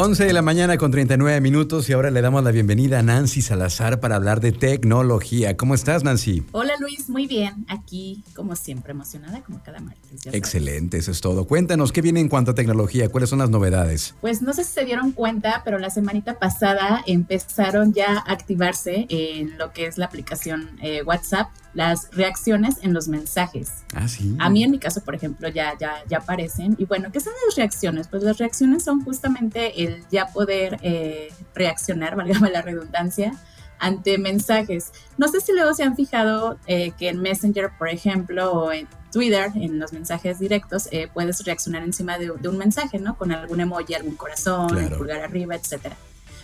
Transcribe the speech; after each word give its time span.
11 0.00 0.26
de 0.26 0.32
la 0.32 0.42
mañana 0.42 0.78
con 0.78 0.92
39 0.92 1.40
minutos 1.40 1.88
y 1.88 1.92
ahora 1.92 2.12
le 2.12 2.20
damos 2.20 2.44
la 2.44 2.52
bienvenida 2.52 3.00
a 3.00 3.02
Nancy 3.02 3.42
Salazar 3.42 3.98
para 3.98 4.14
hablar 4.14 4.38
de 4.40 4.52
tecnología. 4.52 5.56
¿Cómo 5.56 5.74
estás, 5.74 6.04
Nancy? 6.04 6.44
Hola, 6.52 6.74
Luis. 6.78 7.08
Muy 7.08 7.26
bien. 7.26 7.66
Aquí, 7.66 8.22
como 8.36 8.54
siempre, 8.54 8.92
emocionada, 8.92 9.42
como 9.42 9.60
cada 9.60 9.80
martes. 9.80 10.24
Excelente, 10.26 10.98
eso 10.98 11.10
es 11.10 11.20
todo. 11.20 11.46
Cuéntanos, 11.46 11.90
¿qué 11.90 12.00
viene 12.00 12.20
en 12.20 12.28
cuanto 12.28 12.52
a 12.52 12.54
tecnología? 12.54 13.08
¿Cuáles 13.08 13.28
son 13.28 13.40
las 13.40 13.50
novedades? 13.50 14.14
Pues 14.20 14.40
no 14.40 14.52
sé 14.52 14.62
si 14.62 14.70
se 14.70 14.84
dieron 14.84 15.10
cuenta, 15.10 15.62
pero 15.64 15.80
la 15.80 15.90
semanita 15.90 16.38
pasada 16.38 17.02
empezaron 17.04 17.92
ya 17.92 18.18
a 18.18 18.32
activarse 18.32 19.06
en 19.08 19.58
lo 19.58 19.72
que 19.72 19.86
es 19.86 19.98
la 19.98 20.04
aplicación 20.04 20.78
eh, 20.80 21.02
WhatsApp 21.02 21.48
las 21.74 22.10
reacciones 22.12 22.76
en 22.82 22.92
los 22.92 23.08
mensajes. 23.08 23.84
Ah, 23.94 24.08
sí. 24.08 24.36
A 24.38 24.50
mí 24.50 24.64
en 24.64 24.70
mi 24.70 24.78
caso, 24.78 25.02
por 25.02 25.14
ejemplo, 25.14 25.48
ya, 25.48 25.76
ya, 25.78 26.02
ya 26.08 26.18
aparecen. 26.18 26.76
Y 26.78 26.84
bueno, 26.84 27.10
¿qué 27.12 27.20
son 27.20 27.32
las 27.46 27.56
reacciones? 27.56 28.08
Pues 28.08 28.22
las 28.22 28.38
reacciones 28.38 28.84
son 28.84 29.04
justamente 29.04 29.84
el 29.84 30.04
ya 30.10 30.26
poder 30.26 30.78
eh, 30.82 31.32
reaccionar, 31.54 32.16
válgame 32.16 32.50
la 32.50 32.62
redundancia, 32.62 33.32
ante 33.78 34.18
mensajes. 34.18 34.92
No 35.16 35.28
sé 35.28 35.40
si 35.40 35.52
luego 35.52 35.74
se 35.74 35.84
han 35.84 35.96
fijado 35.96 36.58
eh, 36.66 36.92
que 36.98 37.08
en 37.08 37.20
Messenger, 37.20 37.70
por 37.78 37.88
ejemplo, 37.88 38.52
o 38.52 38.72
en 38.72 38.88
Twitter, 39.12 39.50
en 39.54 39.78
los 39.78 39.92
mensajes 39.92 40.38
directos, 40.38 40.88
eh, 40.90 41.08
puedes 41.12 41.44
reaccionar 41.44 41.82
encima 41.82 42.18
de, 42.18 42.30
un 42.30 42.58
mensaje, 42.58 42.98
¿no? 42.98 43.16
Con 43.16 43.32
algún 43.32 43.60
emoji, 43.60 43.94
algún 43.94 44.16
corazón, 44.16 44.76
el 44.76 44.90
pulgar 44.90 45.20
arriba, 45.20 45.54
etcétera. 45.54 45.96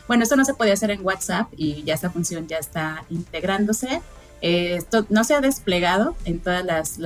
Bueno, 0.06 0.24
eso 0.24 0.36
no 0.36 0.44
se 0.44 0.54
podía 0.54 0.74
hacer 0.74 0.90
en 0.90 1.04
WhatsApp 1.04 1.48
y 1.56 1.82
ya 1.82 1.94
esta 1.94 2.10
función 2.10 2.46
ya 2.46 2.58
está 2.58 3.04
integrándose. 3.08 4.02
Eh, 4.46 4.76
esto 4.76 5.06
no 5.08 5.24
se 5.24 5.32
ha 5.32 5.40
desplegado 5.40 6.14
en 6.26 6.38
todas 6.38 6.66
las, 6.66 6.98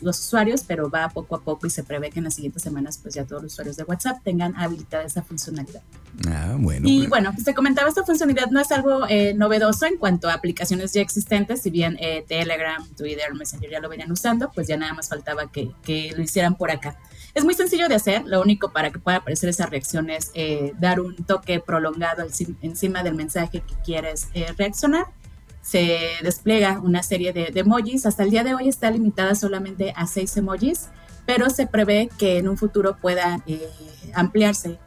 los 0.00 0.18
usuarios, 0.18 0.64
pero 0.66 0.88
va 0.88 1.10
poco 1.10 1.36
a 1.36 1.42
poco 1.42 1.66
y 1.66 1.70
se 1.70 1.84
prevé 1.84 2.08
que 2.08 2.20
en 2.20 2.24
las 2.24 2.36
siguientes 2.36 2.62
semanas 2.62 2.96
pues 2.96 3.12
ya 3.12 3.26
todos 3.26 3.42
los 3.42 3.52
usuarios 3.52 3.76
de 3.76 3.82
WhatsApp 3.82 4.22
tengan 4.24 4.56
habilitada 4.56 5.04
esa 5.04 5.22
funcionalidad. 5.22 5.82
Ah, 6.26 6.56
bueno. 6.58 6.88
Y 6.88 7.00
pues. 7.00 7.10
bueno, 7.10 7.34
se 7.44 7.52
comentaba 7.52 7.90
esta 7.90 8.02
funcionalidad 8.02 8.46
no 8.46 8.60
es 8.60 8.72
algo 8.72 9.06
eh, 9.10 9.34
novedoso 9.34 9.84
en 9.84 9.98
cuanto 9.98 10.30
a 10.30 10.32
aplicaciones 10.32 10.94
ya 10.94 11.02
existentes, 11.02 11.60
si 11.60 11.68
bien 11.68 11.98
eh, 12.00 12.24
Telegram, 12.26 12.82
Twitter, 12.96 13.34
Messenger 13.34 13.70
ya 13.70 13.80
lo 13.80 13.90
venían 13.90 14.10
usando, 14.10 14.50
pues 14.50 14.66
ya 14.66 14.78
nada 14.78 14.94
más 14.94 15.10
faltaba 15.10 15.52
que, 15.52 15.72
que, 15.82 16.14
lo 16.16 16.22
hicieran 16.22 16.54
por 16.56 16.70
acá. 16.70 16.96
Es 17.34 17.44
muy 17.44 17.52
sencillo 17.52 17.88
de 17.90 17.96
hacer, 17.96 18.24
lo 18.24 18.40
único 18.40 18.72
para 18.72 18.90
que 18.90 18.98
pueda 18.98 19.18
aparecer 19.18 19.50
esa 19.50 19.66
reacción 19.66 20.08
es 20.08 20.32
dar 20.80 20.98
un 20.98 21.14
toque 21.14 21.60
prolongado 21.60 22.26
encima 22.62 23.02
del 23.02 23.14
mensaje 23.14 23.60
que 23.60 23.74
quieres 23.84 24.28
reaccionar 24.56 25.06
se 25.62 25.98
despliega 26.22 26.80
una 26.80 27.02
serie 27.02 27.32
de, 27.32 27.52
emojis. 27.54 28.06
Hasta 28.06 28.22
el 28.22 28.30
día 28.30 28.44
de 28.44 28.54
hoy 28.54 28.68
está 28.68 28.90
limitada 28.90 29.34
solamente 29.34 29.92
a 29.96 30.06
seis 30.06 30.36
emojis, 30.36 30.88
pero 31.26 31.50
se 31.50 31.66
prevé 31.66 32.08
que 32.18 32.38
en 32.38 32.48
un 32.48 32.56
futuro 32.56 32.96
pueda 32.96 33.42
eh, 33.46 33.68
ampliarse 34.14 34.78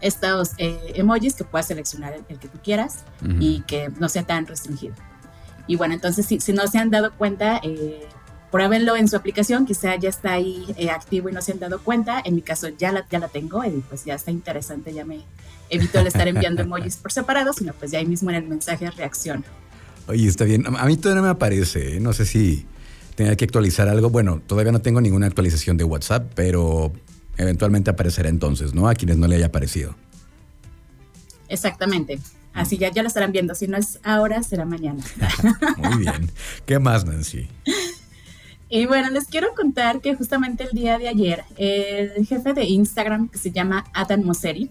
estos 0.00 0.52
eh, 0.58 0.92
emojis 0.94 1.34
que 1.34 1.44
puedas 1.44 1.66
seleccionar 1.66 2.14
el, 2.28 2.38
que 2.38 2.48
tú 2.48 2.58
quieras 2.62 3.04
y 3.40 3.62
que 3.62 3.90
no 3.98 4.08
sea 4.08 4.22
tan 4.22 4.46
restringido. 4.46 4.94
Y 5.66 5.76
bueno, 5.76 5.94
entonces 5.94 6.26
si, 6.26 6.40
si 6.40 6.52
no 6.52 6.66
se 6.66 6.78
han 6.78 6.90
dado 6.90 7.12
cuenta, 7.12 7.60
eh, 7.62 8.06
pruébenlo 8.50 8.96
en 8.96 9.08
su 9.08 9.16
aplicación, 9.16 9.66
quizá 9.66 9.96
ya 9.96 10.08
está 10.08 10.32
ahí 10.32 10.64
eh, 10.76 10.90
activo 10.90 11.28
y 11.28 11.32
no 11.32 11.42
se 11.42 11.52
han 11.52 11.58
dado 11.58 11.80
cuenta. 11.80 12.20
En 12.24 12.34
mi 12.34 12.42
caso 12.42 12.68
ya 12.68 12.92
la, 12.92 13.06
ya 13.08 13.18
la 13.18 13.28
tengo 13.28 13.64
y 13.64 13.84
pues 13.88 14.04
ya 14.04 14.14
está 14.14 14.30
interesante, 14.30 14.92
ya 14.92 15.04
me 15.04 15.20
evito 15.68 16.00
el 16.00 16.06
estar 16.06 16.26
enviando 16.26 16.62
emojis 16.64 16.96
por 16.96 17.12
separado, 17.12 17.52
sino 17.52 17.72
pues 17.74 17.90
ya 17.90 17.98
ahí 17.98 18.06
mismo 18.06 18.30
en 18.30 18.36
el 18.36 18.48
mensaje 18.48 18.90
reacciono. 18.90 19.44
Oye, 20.08 20.26
está 20.26 20.44
bien. 20.44 20.64
A 20.66 20.86
mí 20.86 20.96
todavía 20.96 21.20
no 21.20 21.26
me 21.26 21.32
aparece. 21.32 21.96
¿eh? 21.96 22.00
No 22.00 22.12
sé 22.12 22.24
si 22.24 22.66
tenga 23.14 23.36
que 23.36 23.44
actualizar 23.44 23.88
algo. 23.88 24.10
Bueno, 24.10 24.40
todavía 24.46 24.72
no 24.72 24.80
tengo 24.80 25.00
ninguna 25.00 25.26
actualización 25.26 25.76
de 25.76 25.84
WhatsApp, 25.84 26.32
pero 26.34 26.92
eventualmente 27.36 27.90
aparecerá 27.90 28.28
entonces, 28.28 28.74
¿no? 28.74 28.88
A 28.88 28.94
quienes 28.94 29.18
no 29.18 29.26
le 29.28 29.36
haya 29.36 29.46
aparecido. 29.46 29.94
Exactamente. 31.48 32.18
Así 32.54 32.78
ya, 32.78 32.90
ya 32.90 33.02
lo 33.02 33.08
estarán 33.08 33.32
viendo. 33.32 33.54
Si 33.54 33.68
no 33.68 33.76
es 33.76 34.00
ahora, 34.02 34.42
será 34.42 34.64
mañana. 34.64 35.02
Muy 35.76 35.98
bien. 35.98 36.30
¿Qué 36.64 36.78
más, 36.78 37.04
Nancy? 37.04 37.48
Y 38.70 38.86
bueno, 38.86 39.10
les 39.10 39.26
quiero 39.26 39.54
contar 39.54 40.00
que 40.00 40.14
justamente 40.14 40.64
el 40.64 40.70
día 40.70 40.98
de 40.98 41.08
ayer, 41.08 41.44
el 41.56 42.26
jefe 42.26 42.52
de 42.54 42.64
Instagram, 42.64 43.28
que 43.28 43.38
se 43.38 43.50
llama 43.50 43.84
Adam 43.94 44.22
Mosseri, 44.22 44.70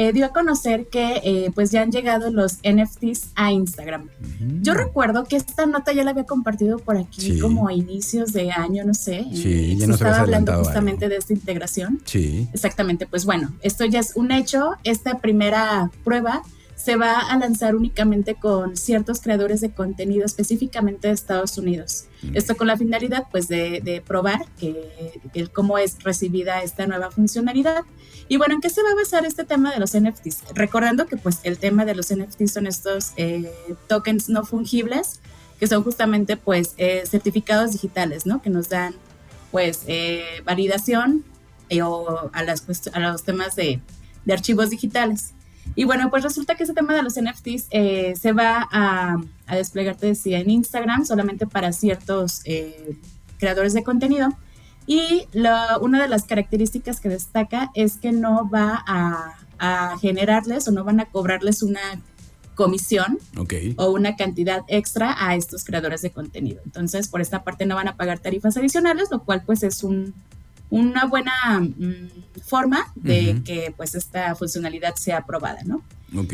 eh, 0.00 0.12
dio 0.12 0.26
a 0.26 0.28
conocer 0.28 0.86
que 0.86 1.20
eh, 1.24 1.50
pues 1.56 1.72
ya 1.72 1.82
han 1.82 1.90
llegado 1.90 2.30
los 2.30 2.58
NFTs 2.62 3.32
a 3.34 3.50
Instagram. 3.50 4.08
Yo 4.62 4.74
recuerdo 4.74 5.24
que 5.24 5.34
esta 5.34 5.66
nota 5.66 5.92
ya 5.92 6.04
la 6.04 6.12
había 6.12 6.22
compartido 6.22 6.78
por 6.78 6.96
aquí 6.96 7.40
como 7.40 7.66
a 7.66 7.72
inicios 7.72 8.32
de 8.32 8.52
año, 8.52 8.84
no 8.84 8.94
sé. 8.94 9.26
Sí, 9.34 9.76
ya 9.76 9.88
nos 9.88 9.96
estaba 9.96 10.20
hablando 10.20 10.56
justamente 10.56 11.08
de 11.08 11.16
esta 11.16 11.32
integración. 11.32 12.00
Sí. 12.04 12.48
Exactamente, 12.52 13.08
pues 13.08 13.24
bueno, 13.24 13.52
esto 13.60 13.86
ya 13.86 13.98
es 13.98 14.12
un 14.14 14.30
hecho. 14.30 14.70
Esta 14.84 15.18
primera 15.18 15.90
prueba 16.04 16.42
se 16.78 16.94
va 16.94 17.18
a 17.18 17.36
lanzar 17.36 17.74
únicamente 17.74 18.36
con 18.36 18.76
ciertos 18.76 19.20
creadores 19.20 19.60
de 19.60 19.70
contenido 19.72 20.24
específicamente 20.24 21.08
de 21.08 21.14
Estados 21.14 21.58
Unidos. 21.58 22.04
Esto 22.34 22.56
con 22.56 22.68
la 22.68 22.76
finalidad 22.76 23.26
pues 23.32 23.48
de, 23.48 24.02
probar 24.06 24.46
que, 24.58 25.20
el 25.34 25.50
cómo 25.50 25.76
es 25.78 26.00
recibida 26.04 26.62
esta 26.62 26.86
nueva 26.86 27.10
funcionalidad. 27.10 27.82
Y 28.28 28.36
bueno, 28.36 28.54
¿en 28.54 28.60
qué 28.60 28.70
se 28.70 28.82
va 28.84 28.90
a 28.90 28.94
basar 28.94 29.26
este 29.26 29.44
tema 29.44 29.72
de 29.72 29.80
los 29.80 29.98
NFTs? 29.98 30.54
Recordando 30.54 31.06
que 31.06 31.16
pues 31.16 31.40
el 31.42 31.58
tema 31.58 31.84
de 31.84 31.96
los 31.96 32.14
NFTs 32.14 32.52
son 32.52 32.68
estos 32.68 33.12
eh, 33.16 33.52
tokens 33.88 34.28
no 34.28 34.44
fungibles, 34.44 35.20
que 35.58 35.66
son 35.66 35.82
justamente 35.82 36.36
pues 36.36 36.74
eh, 36.76 37.02
certificados 37.10 37.72
digitales, 37.72 38.24
¿no? 38.24 38.40
Que 38.40 38.50
nos 38.50 38.68
dan 38.68 38.94
pues 39.50 39.82
eh, 39.88 40.42
validación 40.44 41.24
o 41.82 42.30
a, 42.32 42.42
las, 42.44 42.64
a 42.92 43.00
los 43.00 43.24
temas 43.24 43.56
de, 43.56 43.80
de 44.24 44.32
archivos 44.32 44.70
digitales. 44.70 45.34
Y 45.78 45.84
bueno, 45.84 46.10
pues 46.10 46.24
resulta 46.24 46.56
que 46.56 46.64
ese 46.64 46.74
tema 46.74 46.92
de 46.92 47.04
los 47.04 47.14
NFTs 47.14 47.68
eh, 47.70 48.14
se 48.20 48.32
va 48.32 48.68
a, 48.72 49.16
desplegar, 49.46 49.94
te 49.94 50.08
decía, 50.08 50.40
en 50.40 50.50
Instagram 50.50 51.04
solamente 51.04 51.46
para 51.46 51.72
ciertos 51.72 52.40
eh, 52.46 52.98
creadores 53.38 53.74
de 53.74 53.84
contenido. 53.84 54.28
Y 54.88 55.28
una 55.80 56.02
de 56.02 56.08
las 56.08 56.24
características 56.24 57.00
que 57.00 57.08
destaca 57.08 57.70
es 57.74 57.96
que 57.96 58.10
no 58.10 58.50
va 58.50 58.82
a, 58.88 59.96
generarles 60.00 60.66
o 60.66 60.72
no 60.72 60.82
van 60.82 60.98
a 60.98 61.04
cobrarles 61.04 61.62
una 61.62 62.02
comisión 62.56 63.18
o 63.76 63.90
una 63.92 64.16
cantidad 64.16 64.62
extra 64.66 65.14
a 65.16 65.36
estos 65.36 65.64
creadores 65.64 66.02
de 66.02 66.10
contenido. 66.10 66.60
Entonces, 66.64 67.06
por 67.06 67.20
esta 67.20 67.44
parte 67.44 67.66
no 67.66 67.76
van 67.76 67.86
a 67.86 67.96
pagar 67.96 68.18
tarifas 68.18 68.56
adicionales, 68.56 69.12
lo 69.12 69.22
cual 69.22 69.44
pues 69.46 69.62
es 69.62 69.84
un, 69.84 70.12
una 70.70 71.06
buena 71.06 71.32
mm, 71.60 72.40
forma 72.44 72.92
de 72.94 73.42
que 73.44 73.72
pues 73.76 73.94
esta 73.94 74.34
funcionalidad 74.34 74.94
sea 74.96 75.18
aprobada, 75.18 75.62
¿no? 75.64 75.82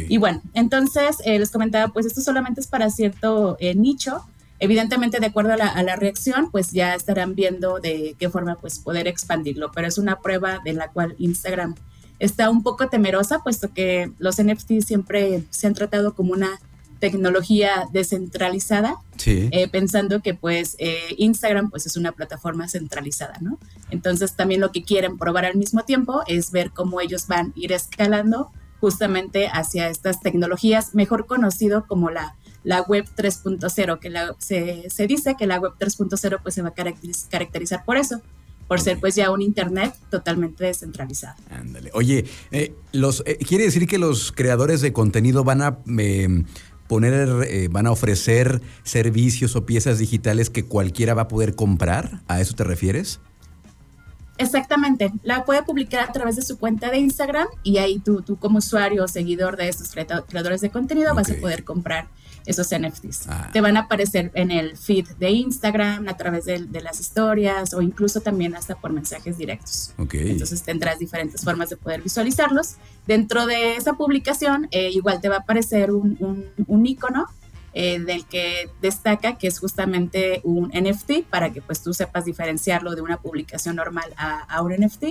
Y 0.08 0.18
bueno, 0.18 0.40
entonces 0.54 1.16
eh, 1.24 1.38
les 1.38 1.50
comentaba, 1.50 1.92
pues 1.92 2.06
esto 2.06 2.20
solamente 2.20 2.60
es 2.60 2.66
para 2.66 2.90
cierto 2.90 3.56
eh, 3.58 3.74
nicho. 3.74 4.24
Evidentemente, 4.60 5.18
de 5.18 5.26
acuerdo 5.26 5.52
a 5.52 5.56
la, 5.56 5.96
reacción, 5.96 6.50
pues 6.50 6.70
ya 6.70 6.94
estarán 6.94 7.34
viendo 7.34 7.80
de 7.80 8.14
qué 8.18 8.30
forma 8.30 8.54
pues 8.54 8.78
poder 8.78 9.08
expandirlo, 9.08 9.72
pero 9.72 9.88
es 9.88 9.98
una 9.98 10.20
prueba 10.20 10.60
de 10.64 10.74
la 10.74 10.88
cual 10.88 11.16
Instagram 11.18 11.74
está 12.20 12.48
un 12.50 12.62
poco 12.62 12.88
temerosa, 12.88 13.40
puesto 13.40 13.72
que 13.72 14.12
los 14.18 14.40
NFTs 14.40 14.86
siempre 14.86 15.42
se 15.50 15.66
han 15.66 15.74
tratado 15.74 16.14
como 16.14 16.32
una 16.32 16.60
tecnología 17.00 17.86
descentralizada, 17.92 18.96
eh, 19.26 19.68
pensando 19.68 20.20
que 20.20 20.34
pues 20.34 20.76
eh, 20.78 21.14
Instagram 21.18 21.70
pues 21.70 21.86
es 21.86 21.96
una 21.96 22.12
plataforma 22.12 22.68
centralizada, 22.68 23.38
¿no? 23.40 23.58
Entonces 23.90 24.34
también 24.34 24.60
lo 24.60 24.72
que 24.72 24.82
quieren 24.82 25.18
probar 25.18 25.44
al 25.44 25.56
mismo 25.56 25.84
tiempo 25.84 26.22
es 26.26 26.50
ver 26.50 26.70
cómo 26.70 27.00
ellos 27.00 27.26
van 27.26 27.48
a 27.48 27.52
ir 27.58 27.72
escalando 27.72 28.50
justamente 28.80 29.48
hacia 29.48 29.88
estas 29.88 30.20
tecnologías, 30.20 30.94
mejor 30.94 31.26
conocido 31.26 31.86
como 31.86 32.10
la, 32.10 32.36
la 32.64 32.82
web 32.82 33.06
3.0, 33.16 33.98
que 33.98 34.10
la, 34.10 34.34
se, 34.38 34.90
se, 34.90 35.06
dice 35.06 35.36
que 35.38 35.46
la 35.46 35.58
web 35.58 35.72
3.0 35.78 36.40
pues 36.42 36.54
se 36.54 36.62
va 36.62 36.68
a 36.68 36.74
caracterizar 37.30 37.84
por 37.84 37.96
eso, 37.96 38.20
por 38.68 38.80
ser 38.80 38.98
pues 39.00 39.14
ya 39.14 39.30
un 39.30 39.42
internet 39.42 39.94
totalmente 40.10 40.64
descentralizado. 40.64 41.36
Ándale. 41.50 41.90
Oye, 41.94 42.24
eh, 42.50 42.74
los, 42.92 43.22
¿quiere 43.46 43.64
decir 43.64 43.86
que 43.86 43.98
los 43.98 44.32
creadores 44.32 44.80
de 44.80 44.92
contenido 44.92 45.44
van 45.44 45.62
a 45.62 45.78
poner, 46.94 47.28
eh, 47.48 47.66
van 47.68 47.88
a 47.88 47.90
ofrecer 47.90 48.60
servicios 48.84 49.56
o 49.56 49.66
piezas 49.66 49.98
digitales 49.98 50.48
que 50.48 50.64
cualquiera 50.64 51.12
va 51.12 51.22
a 51.22 51.28
poder 51.28 51.56
comprar? 51.56 52.22
¿A 52.28 52.40
eso 52.40 52.54
te 52.54 52.62
refieres? 52.62 53.18
Exactamente, 54.38 55.12
la 55.22 55.44
puede 55.44 55.62
publicar 55.62 56.08
a 56.08 56.12
través 56.12 56.36
de 56.36 56.42
su 56.42 56.58
cuenta 56.58 56.90
de 56.90 56.98
Instagram 56.98 57.46
y 57.62 57.78
ahí 57.78 58.00
tú, 58.00 58.22
tú 58.22 58.36
como 58.36 58.58
usuario 58.58 59.04
o 59.04 59.08
seguidor 59.08 59.56
de 59.56 59.68
estos 59.68 59.92
creadores 59.92 60.60
de 60.60 60.70
contenido 60.70 61.14
vas 61.14 61.30
a 61.30 61.34
poder 61.34 61.64
comprar 61.64 62.08
esos 62.46 62.68
NFTs. 62.78 63.28
Ah. 63.28 63.50
Te 63.52 63.60
van 63.60 63.76
a 63.76 63.80
aparecer 63.80 64.30
en 64.34 64.50
el 64.50 64.76
feed 64.76 65.06
de 65.18 65.30
Instagram, 65.30 66.08
a 66.08 66.16
través 66.16 66.44
de, 66.44 66.58
las 66.82 67.00
historias 67.00 67.72
o 67.72 67.80
incluso 67.80 68.20
también 68.20 68.54
hasta 68.54 68.74
por 68.74 68.92
mensajes 68.92 69.38
directos. 69.38 69.94
Entonces 69.96 70.62
tendrás 70.62 70.98
diferentes 70.98 71.42
formas 71.42 71.70
de 71.70 71.76
poder 71.76 72.02
visualizarlos. 72.02 72.76
Dentro 73.06 73.46
de 73.46 73.76
esa 73.76 73.94
publicación, 73.94 74.68
eh, 74.70 74.90
igual 74.90 75.20
te 75.20 75.28
va 75.28 75.36
a 75.36 75.38
aparecer 75.40 75.92
un, 75.92 76.18
un, 76.66 76.86
icono 76.86 77.26
eh, 77.74 77.98
del 77.98 78.24
que 78.24 78.70
destaca 78.80 79.36
que 79.36 79.48
es 79.48 79.58
justamente 79.58 80.40
un 80.44 80.68
NFT 80.68 81.24
para 81.28 81.52
que 81.52 81.60
pues 81.60 81.82
tú 81.82 81.92
sepas 81.92 82.24
diferenciarlo 82.24 82.94
de 82.94 83.02
una 83.02 83.20
publicación 83.20 83.76
normal 83.76 84.14
a, 84.16 84.62
un 84.62 84.72
NFT 84.72 85.04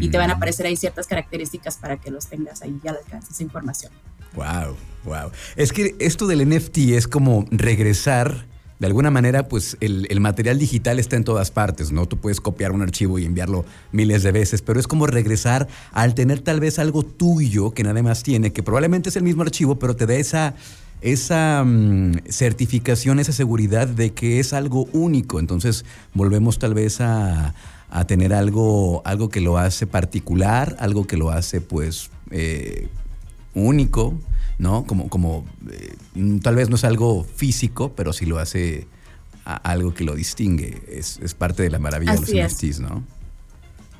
y 0.00 0.08
te 0.08 0.16
van 0.16 0.30
a 0.30 0.34
mm. 0.34 0.36
aparecer 0.36 0.66
ahí 0.66 0.76
ciertas 0.76 1.06
características 1.06 1.76
para 1.76 1.98
que 1.98 2.10
los 2.10 2.26
tengas 2.28 2.62
ahí 2.62 2.78
ya 2.82 2.92
al 2.92 2.98
alcance 2.98 3.32
esa 3.32 3.42
información. 3.42 3.92
Wow, 4.34 4.76
wow. 5.04 5.30
Es 5.56 5.72
que 5.72 5.94
esto 5.98 6.26
del 6.26 6.48
NFT 6.48 6.78
es 6.94 7.06
como 7.06 7.44
regresar 7.50 8.46
de 8.78 8.88
alguna 8.88 9.10
manera, 9.10 9.48
pues 9.48 9.76
el, 9.80 10.20
material 10.20 10.58
digital 10.58 10.98
está 10.98 11.16
en 11.16 11.24
todas 11.24 11.50
partes, 11.50 11.92
¿no? 11.92 12.06
Tú 12.06 12.18
puedes 12.18 12.40
copiar 12.40 12.72
un 12.72 12.82
archivo 12.82 13.18
y 13.18 13.24
enviarlo 13.24 13.64
miles 13.92 14.22
de 14.22 14.32
veces, 14.32 14.62
pero 14.62 14.80
es 14.80 14.86
como 14.86 15.06
regresar 15.06 15.68
al 15.92 16.14
tener 16.14 16.40
tal 16.40 16.60
vez 16.60 16.78
algo 16.78 17.02
tuyo 17.02 17.70
que 17.70 17.84
nadie 17.84 18.02
más 18.02 18.22
tiene, 18.22 18.52
que 18.52 18.62
probablemente 18.62 19.10
es 19.10 19.16
el 19.16 19.22
mismo 19.22 19.42
archivo, 19.42 19.78
pero 19.78 19.94
te 19.94 20.06
da 20.06 20.14
esa, 20.14 20.54
esa 21.04 21.62
mm, 21.64 22.22
certificación, 22.30 23.20
esa 23.20 23.32
seguridad 23.32 23.86
de 23.86 24.14
que 24.14 24.40
es 24.40 24.54
algo 24.54 24.88
único. 24.92 25.38
Entonces 25.38 25.84
volvemos 26.14 26.58
tal 26.58 26.72
vez 26.72 27.00
a, 27.00 27.54
tener 28.08 28.34
algo, 28.34 29.02
algo 29.04 29.28
que 29.28 29.40
lo 29.40 29.56
hace 29.56 29.86
particular, 29.86 30.74
algo 30.80 31.06
que 31.06 31.16
lo 31.16 31.30
hace 31.30 31.60
pues 31.60 32.10
eh, 32.32 32.88
único, 33.54 34.14
¿no? 34.58 34.84
Como, 34.84 35.08
como 35.08 35.44
eh, 35.70 35.94
tal 36.42 36.56
vez 36.56 36.70
no 36.70 36.74
es 36.74 36.82
algo 36.82 37.22
físico, 37.22 37.92
pero 37.94 38.12
sí 38.12 38.26
lo 38.26 38.38
hace 38.38 38.88
algo 39.44 39.94
que 39.94 40.02
lo 40.02 40.16
distingue. 40.16 40.82
Es, 40.88 41.34
parte 41.34 41.62
de 41.62 41.70
la 41.70 41.78
maravilla 41.78 42.14
de 42.14 42.20
los 42.20 42.52
NFTs, 42.52 42.80
¿no? 42.80 43.04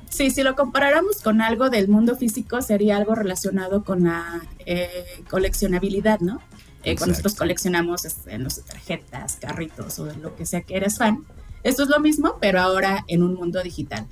Sí, 0.09 0.31
si 0.31 0.43
lo 0.43 0.55
comparáramos 0.55 1.21
con 1.21 1.41
algo 1.41 1.69
del 1.69 1.87
mundo 1.87 2.17
físico, 2.17 2.61
sería 2.61 2.97
algo 2.97 3.15
relacionado 3.15 3.83
con 3.83 4.05
la 4.05 4.41
eh, 4.65 5.23
coleccionabilidad, 5.29 6.19
¿no? 6.19 6.41
Eh, 6.85 6.95
cuando 6.95 7.13
nosotros 7.13 7.35
coleccionamos 7.35 8.05
este, 8.05 8.37
no 8.37 8.49
sé, 8.49 8.61
tarjetas, 8.61 9.37
carritos 9.41 9.97
o 9.99 10.05
lo 10.05 10.35
que 10.35 10.45
sea 10.45 10.61
que 10.61 10.77
eres 10.77 10.97
fan. 10.97 11.25
Esto 11.63 11.83
es 11.83 11.89
lo 11.89 11.99
mismo, 11.99 12.37
pero 12.39 12.61
ahora 12.61 13.03
en 13.07 13.23
un 13.23 13.33
mundo 13.33 13.61
digital. 13.63 14.05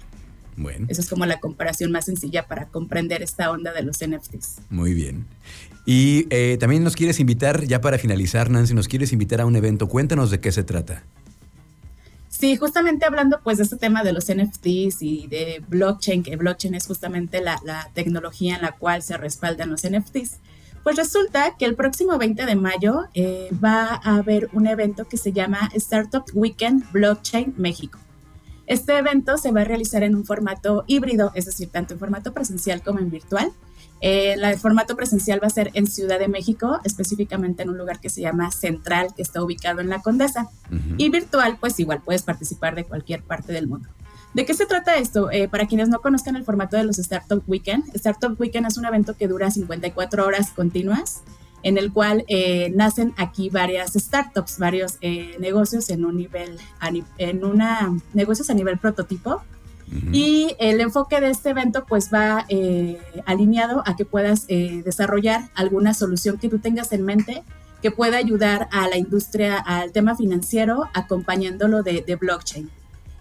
Bueno. 0.58 0.88
Esa 0.90 1.02
es 1.02 1.10
como 1.10 1.26
la 1.26 1.40
comparación 1.40 1.92
más 1.92 2.06
sencilla 2.06 2.48
para 2.48 2.68
comprender 2.68 3.22
esta 3.22 3.52
onda 3.52 3.72
de 3.74 3.84
los 3.84 3.98
NFTs. 4.06 4.62
Muy 4.70 4.94
bien. 4.94 5.26
Y 5.86 6.26
eh, 6.30 6.58
también 6.60 6.84
nos 6.84 6.96
quieres 6.96 7.20
invitar, 7.20 7.66
ya 7.66 7.82
para 7.82 7.98
finalizar, 7.98 8.50
Nancy, 8.50 8.74
nos 8.74 8.88
quieres 8.88 9.14
invitar 9.14 9.42
a 9.42 9.46
un 9.46 9.56
evento. 9.56 9.88
Cuéntanos 9.88 10.32
de 10.32 10.40
qué 10.40 10.52
se 10.52 10.64
trata. 10.64 11.04
Sí, 12.30 12.58
justamente 12.58 13.06
hablando 13.06 13.40
pues 13.44 13.58
de 13.58 13.64
este 13.64 13.78
tema 13.78 14.04
de 14.04 14.14
los 14.14 14.26
NFTs 14.26 15.02
y 15.02 15.28
de 15.28 15.62
blockchain, 15.68 16.24
que 16.24 16.36
blockchain 16.36 16.74
es 16.74 16.88
justamente 16.88 17.42
la, 17.42 17.62
la 17.64 17.90
tecnología 17.94 18.56
en 18.56 18.64
la 18.64 18.72
cual 18.72 19.04
se 19.04 19.18
respaldan 19.18 19.70
los 19.70 19.88
NFTs. 19.88 20.40
Pues 20.84 20.98
resulta 20.98 21.56
que 21.58 21.66
el 21.66 21.76
próximo 21.76 22.18
20 22.18 22.46
de 22.46 22.56
mayo 22.56 23.06
eh, 23.14 23.50
va 23.64 24.02
a 24.04 24.18
haber 24.18 24.50
un 24.52 24.68
evento 24.68 25.06
que 25.06 25.18
se 25.18 25.32
llama 25.32 25.70
Startup 25.74 26.26
Weekend 26.34 26.92
Blockchain 26.92 27.54
México. 27.58 28.00
Este 28.68 28.98
evento 28.98 29.38
se 29.38 29.52
va 29.52 29.62
a 29.62 29.66
realizar 29.66 30.04
en 30.04 30.16
un 30.16 30.26
formato 30.26 30.84
híbrido, 30.88 31.32
es 31.36 31.46
decir, 31.46 31.70
tanto 31.70 31.94
en 31.94 32.00
formato 32.00 32.34
presencial 32.34 32.82
como 32.82 33.00
en 33.00 33.10
virtual. 33.10 33.52
Eh, 34.02 34.34
el 34.34 34.60
formato 34.60 34.98
presencial 34.98 35.42
va 35.42 35.48
a 35.48 35.50
ser 35.50 35.72
en 35.74 35.88
Ciudad 35.88 36.20
de 36.20 36.28
México, 36.28 36.80
específicamente 36.84 37.64
en 37.64 37.70
un 37.70 37.78
lugar 37.78 38.02
que 38.02 38.10
se 38.10 38.22
llama 38.22 38.52
Central, 38.52 39.14
que 39.16 39.22
está 39.22 39.42
ubicado 39.42 39.80
en 39.80 39.90
la 39.90 40.02
Condesa. 40.02 40.50
Y 40.98 41.10
virtual, 41.10 41.58
pues 41.60 41.80
igual 41.80 42.02
puedes 42.04 42.24
participar 42.24 42.76
de 42.76 42.84
cualquier 42.84 43.24
parte 43.24 43.54
del 43.54 43.68
mundo. 43.68 43.88
¿De 44.34 44.46
qué 44.46 44.56
se 44.56 44.66
trata 44.66 44.98
esto? 44.98 45.30
Eh, 45.32 45.48
para 45.48 45.68
quienes 45.68 45.90
no 45.90 46.02
conozcan 46.02 46.36
el 46.36 46.44
formato 46.44 46.76
de 46.76 46.84
los 46.84 46.98
Startup 46.98 47.44
Weekend, 47.46 47.96
Startup 47.96 48.36
Weekend 48.40 48.66
es 48.66 48.78
un 48.78 48.86
evento 48.86 49.16
que 49.16 49.28
dura 49.28 49.52
54 49.52 50.26
horas 50.26 50.50
continuas, 50.50 51.22
en 51.62 51.78
el 51.78 51.94
cual 51.94 52.26
eh, 52.28 52.72
nacen 52.76 53.14
aquí 53.18 53.50
varias 53.50 53.94
startups, 53.94 54.58
varios 54.58 54.98
eh, 55.02 55.36
negocios 55.40 55.90
en 55.92 56.04
un 56.04 56.18
nivel, 56.18 56.58
en 57.20 57.46
una, 57.46 57.96
negocios 58.14 58.50
a 58.50 58.54
nivel 58.54 58.80
prototipo. 58.80 59.42
Y 60.12 60.56
el 60.58 60.82
enfoque 60.82 61.22
de 61.22 61.30
este 61.30 61.52
evento 61.52 61.86
pues 61.86 62.10
va 62.12 62.48
alineado 63.28 63.84
a 63.86 63.96
que 63.96 64.06
puedas 64.06 64.48
desarrollar 64.48 65.52
alguna 65.54 65.94
solución 65.94 66.40
que 66.40 66.50
tú 66.50 66.58
tengas 66.58 66.92
en 66.94 67.04
mente 67.04 67.44
que 67.84 67.92
pueda 67.92 68.18
ayudar 68.18 68.70
a 68.72 68.88
la 68.88 68.98
industria, 68.98 69.60
al 69.60 69.92
tema 69.92 70.16
financiero, 70.16 70.90
acompañándolo 70.96 71.84
de 71.84 72.18
blockchain. 72.20 72.72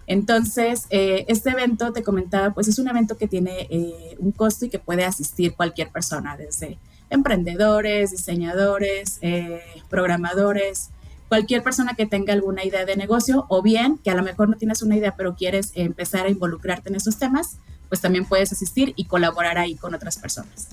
Entonces, 0.07 0.87
eh, 0.89 1.25
este 1.27 1.51
evento, 1.51 1.93
te 1.93 2.03
comentaba, 2.03 2.53
pues 2.53 2.67
es 2.67 2.79
un 2.79 2.87
evento 2.87 3.17
que 3.17 3.27
tiene 3.27 3.67
eh, 3.69 4.15
un 4.19 4.31
costo 4.31 4.65
y 4.65 4.69
que 4.69 4.79
puede 4.79 5.05
asistir 5.05 5.55
cualquier 5.55 5.89
persona, 5.89 6.35
desde 6.35 6.77
emprendedores, 7.09 8.11
diseñadores, 8.11 9.19
eh, 9.21 9.61
programadores, 9.89 10.89
cualquier 11.29 11.63
persona 11.63 11.93
que 11.93 12.05
tenga 12.05 12.33
alguna 12.33 12.63
idea 12.63 12.85
de 12.85 12.95
negocio 12.95 13.45
o 13.49 13.61
bien 13.61 13.97
que 13.97 14.11
a 14.11 14.15
lo 14.15 14.23
mejor 14.23 14.49
no 14.49 14.57
tienes 14.57 14.81
una 14.81 14.95
idea 14.95 15.15
pero 15.15 15.35
quieres 15.35 15.71
empezar 15.75 16.25
a 16.25 16.29
involucrarte 16.29 16.89
en 16.89 16.95
esos 16.95 17.17
temas, 17.17 17.57
pues 17.87 18.01
también 18.01 18.25
puedes 18.25 18.51
asistir 18.51 18.93
y 18.95 19.05
colaborar 19.05 19.57
ahí 19.57 19.75
con 19.75 19.93
otras 19.93 20.17
personas. 20.17 20.69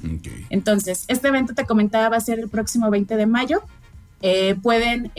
Entonces, 0.49 1.05
este 1.09 1.29
evento 1.29 1.55
te 1.55 1.67
comentaba 1.67 2.09
va 2.09 2.17
a 2.17 2.21
ser 2.21 2.39
el 2.39 2.49
próximo 2.49 2.91
20 2.91 3.17
de 3.17 3.27
mayo. 3.27 3.63
pueden 4.63 5.13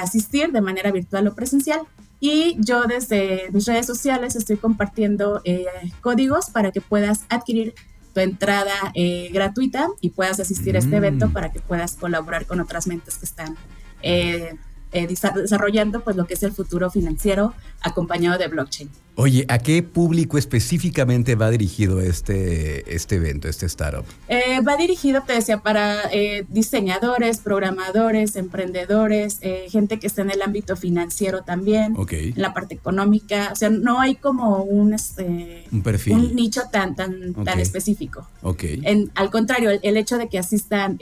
asistir 0.00 0.52
de 0.52 0.60
manera 0.60 0.92
virtual 0.92 1.26
o 1.26 1.34
presencial 1.34 1.80
y 2.20 2.56
yo 2.58 2.82
desde 2.84 3.48
mis 3.52 3.66
redes 3.66 3.86
sociales 3.86 4.34
estoy 4.34 4.56
compartiendo 4.56 5.40
eh, 5.44 5.66
códigos 6.00 6.50
para 6.50 6.72
que 6.72 6.80
puedas 6.80 7.24
adquirir 7.28 7.74
tu 8.12 8.20
entrada 8.20 8.72
eh, 8.94 9.30
gratuita 9.32 9.88
y 10.00 10.10
puedas 10.10 10.40
asistir 10.40 10.76
a 10.76 10.80
este 10.80 10.96
evento 10.96 11.28
mm. 11.28 11.32
para 11.32 11.52
que 11.52 11.60
puedas 11.60 11.94
colaborar 11.94 12.46
con 12.46 12.60
otras 12.60 12.86
mentes 12.86 13.18
que 13.18 13.26
están 13.26 13.56
eh, 14.02 14.56
desarrollando 14.92 16.00
pues 16.00 16.16
lo 16.16 16.26
que 16.26 16.34
es 16.34 16.42
el 16.42 16.52
futuro 16.52 16.90
financiero 16.90 17.54
acompañado 17.82 18.38
de 18.38 18.48
blockchain. 18.48 18.90
Oye, 19.20 19.44
¿a 19.48 19.58
qué 19.58 19.82
público 19.82 20.38
específicamente 20.38 21.34
va 21.34 21.50
dirigido 21.50 22.00
este, 22.00 22.94
este 22.94 23.16
evento, 23.16 23.48
este 23.48 23.66
startup? 23.66 24.04
Eh, 24.28 24.60
va 24.60 24.76
dirigido, 24.76 25.24
te 25.26 25.32
decía, 25.32 25.58
para 25.58 26.02
eh, 26.12 26.44
diseñadores, 26.48 27.38
programadores, 27.38 28.36
emprendedores, 28.36 29.38
eh, 29.40 29.66
gente 29.70 29.98
que 29.98 30.06
está 30.06 30.22
en 30.22 30.30
el 30.30 30.40
ámbito 30.40 30.76
financiero 30.76 31.42
también, 31.42 31.96
en 32.08 32.40
la 32.40 32.54
parte 32.54 32.76
económica. 32.76 33.48
O 33.50 33.56
sea, 33.56 33.70
no 33.70 33.98
hay 33.98 34.14
como 34.14 34.62
un, 34.62 34.94
este, 34.94 35.64
un 35.72 35.82
perfil. 35.82 36.12
Un 36.12 36.36
nicho 36.36 36.62
tan, 36.70 36.94
tan, 36.94 37.34
tan 37.42 37.58
específico. 37.58 38.24
Okay. 38.42 38.80
En, 38.84 39.10
al 39.16 39.30
contrario, 39.30 39.70
el, 39.82 39.96
hecho 39.96 40.16
de 40.18 40.28
que 40.28 40.38
asistan 40.38 40.96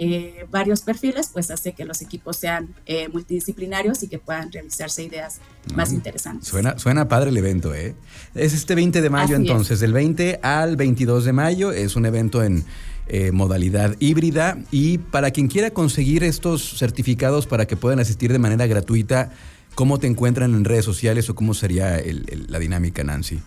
varios 0.51 0.81
perfiles, 0.81 1.29
pues 1.31 1.51
hace 1.51 1.75
que 1.75 1.85
los 1.85 2.01
equipos 2.01 2.39
sean 2.39 2.75
multidisciplinarios 3.13 4.03
y 4.05 4.09
que 4.09 4.19
puedan 4.19 4.51
realizarse 4.51 5.03
ideas 5.03 5.41
más 5.75 5.93
interesantes. 5.93 6.49
Suena, 6.49 6.79
suena 6.79 7.09
padre 7.09 7.29
el 7.29 7.37
evento, 7.37 7.75
¿eh? 7.75 7.95
Es 8.35 8.55
este 8.55 8.75
20 8.75 9.01
de 9.01 9.11
mayo 9.11 9.37
entonces, 9.37 9.81
del 9.81 9.93
20 9.93 10.41
al 10.43 10.77
22 10.77 11.25
de 11.25 11.33
mayo, 11.33 11.73
es 11.73 11.97
un 11.97 12.07
evento 12.07 12.43
en 12.43 12.65
eh, 13.09 13.31
modalidad 13.33 13.95
híbrida 14.01 14.59
y 14.71 14.99
para 14.99 15.31
quien 15.31 15.49
quiera 15.49 15.71
conseguir 15.71 16.25
estos 16.25 16.79
certificados 16.79 17.47
para 17.47 17.67
que 17.67 17.77
puedan 17.77 18.01
asistir 18.01 18.33
de 18.33 18.39
manera 18.39 18.67
gratuita, 18.67 19.31
¿cómo 19.75 19.99
te 19.99 20.07
encuentran 20.07 20.55
en 20.55 20.65
redes 20.65 20.85
sociales 20.85 21.31
o 21.31 21.35
cómo 21.35 21.55
sería 21.55 22.03
la 22.49 22.59
dinámica, 22.59 23.05
Nancy? 23.05 23.41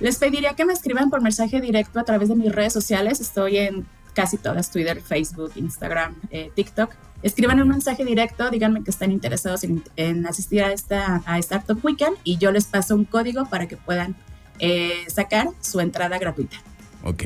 Les 0.00 0.16
pediría 0.16 0.54
que 0.54 0.66
me 0.66 0.74
escriban 0.74 1.08
por 1.08 1.22
mensaje 1.22 1.60
directo 1.60 1.98
a 1.98 2.04
través 2.04 2.28
de 2.28 2.36
mis 2.36 2.52
redes 2.52 2.72
sociales. 2.74 3.20
Estoy 3.20 3.56
en 3.56 3.86
casi 4.16 4.38
todas, 4.38 4.70
Twitter, 4.70 5.00
Facebook, 5.02 5.52
Instagram, 5.54 6.16
eh, 6.30 6.50
TikTok. 6.54 6.90
Escriban 7.22 7.60
un 7.60 7.68
mensaje 7.68 8.04
directo, 8.04 8.50
díganme 8.50 8.82
que 8.82 8.90
están 8.90 9.12
interesados 9.12 9.62
en, 9.96 10.26
asistir 10.26 10.64
a 10.64 10.72
esta 10.72 11.22
a 11.26 11.38
Startup 11.38 11.78
Weekend 11.84 12.16
y 12.24 12.38
yo 12.38 12.50
les 12.50 12.64
paso 12.64 12.94
un 12.94 13.04
código 13.04 13.46
para 13.46 13.68
que 13.68 13.76
puedan 13.76 14.16
eh, 14.58 15.04
sacar 15.08 15.48
su 15.60 15.80
entrada 15.80 16.18
gratuita. 16.18 16.56
Ok, 17.02 17.22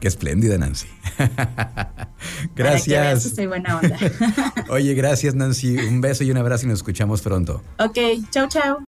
qué 0.00 0.08
espléndida 0.08 0.58
Nancy. 0.58 0.88
gracias. 2.56 3.22
soy 3.22 3.46
buena 3.46 3.78
onda. 3.78 3.96
Oye, 4.68 4.94
gracias 4.94 5.34
Nancy. 5.34 5.78
Un 5.78 6.00
beso 6.00 6.24
y 6.24 6.30
un 6.30 6.36
abrazo 6.36 6.66
y 6.66 6.68
nos 6.68 6.80
escuchamos 6.80 7.22
pronto. 7.22 7.62
Ok, 7.78 7.98
chao, 8.30 8.48
chao. 8.48 8.80